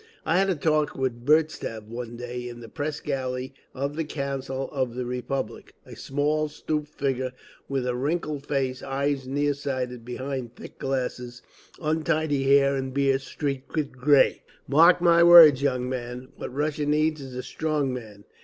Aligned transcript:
I 0.25 0.39
had 0.39 0.49
a 0.49 0.55
talk 0.55 0.95
with 0.95 1.27
Burtzev 1.27 1.87
one 1.87 2.17
day 2.17 2.49
in 2.49 2.59
the 2.59 2.67
press 2.69 2.99
gallery 2.99 3.53
of 3.75 3.95
the 3.95 4.03
Council 4.03 4.67
of 4.71 4.95
the 4.95 5.05
Republic. 5.05 5.75
A 5.85 5.95
small, 5.95 6.49
stooped 6.49 6.87
figure 6.87 7.33
with 7.69 7.85
a 7.85 7.93
wrinkled 7.93 8.47
face, 8.47 8.81
eyes 8.81 9.27
near 9.27 9.53
sighted 9.53 10.03
behind 10.03 10.55
thick 10.55 10.79
glasses, 10.79 11.43
untidy 11.79 12.41
hair 12.45 12.75
and 12.75 12.95
beard 12.95 13.21
streaked 13.21 13.75
with 13.75 13.91
grey. 13.91 14.41
"Mark 14.67 15.01
my 15.01 15.21
words, 15.21 15.61
young 15.61 15.87
man! 15.87 16.29
What 16.35 16.51
Russia 16.51 16.87
needs 16.87 17.21
is 17.21 17.35
a 17.35 17.43
Strong 17.43 17.93
Man. 17.93 18.23